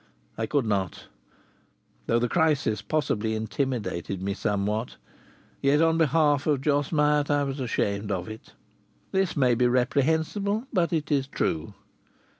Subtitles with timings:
[0.35, 1.05] I could not.
[2.07, 4.95] Though the crisis possibly intimidated me somewhat,
[5.61, 8.53] yet, on behalf of Jos Myatt, I was ashamed of it.
[9.11, 11.75] This may be reprehensible, but it is true.